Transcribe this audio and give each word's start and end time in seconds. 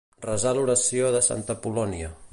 Resar 0.23 0.53
l'oració 0.59 1.13
de 1.17 1.23
santa 1.29 1.57
Apol·lònia. 1.59 2.13